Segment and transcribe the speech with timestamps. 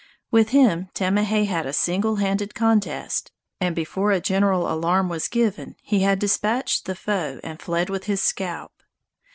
[0.31, 5.75] With him Tamahay had a single handed contest, and before a general alarm was given
[5.83, 8.71] he had dispatched the foe and fled with his scalp.